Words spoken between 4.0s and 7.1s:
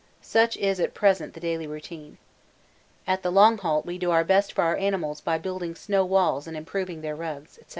our best for our animals by building snow walls and improving